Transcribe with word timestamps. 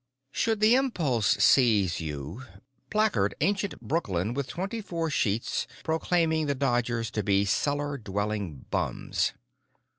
Should 0.31 0.61
the 0.61 0.73
impulse 0.73 1.27
seize 1.37 1.99
you, 2.01 2.41
placard 2.89 3.35
ancient 3.39 3.79
Brooklyn 3.81 4.33
with 4.33 4.47
twenty 4.47 4.81
four 4.81 5.11
sheets 5.11 5.67
proclaiming 5.83 6.47
the 6.47 6.55
Dodgers 6.55 7.11
to 7.11 7.21
be 7.21 7.45
cellar 7.45 7.99
dwelling 7.99 8.65
bums. 8.71 9.33